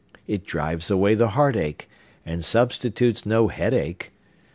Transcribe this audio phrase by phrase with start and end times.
[0.25, 1.87] It drives away the heart ache,
[2.25, 4.11] and substitutes no head ache!